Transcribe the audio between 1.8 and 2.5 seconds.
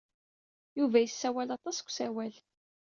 usawal.